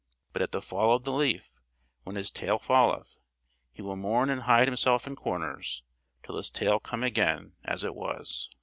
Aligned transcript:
But 0.33 0.41
at 0.41 0.51
the 0.51 0.63
fall 0.63 0.95
of 0.95 1.03
the 1.03 1.11
leaf, 1.11 1.59
when 2.05 2.15
his 2.15 2.31
tail 2.31 2.57
falleth, 2.57 3.19
he 3.71 3.83
will 3.83 3.95
mourn 3.95 4.31
and 4.31 4.41
hide 4.41 4.67
himself 4.67 5.05
in 5.05 5.15
corners, 5.15 5.83
till 6.23 6.37
his 6.37 6.49
tail 6.49 6.79
come 6.79 7.03
again 7.03 7.53
as 7.63 7.83
it 7.83 7.93
was." 7.93 8.49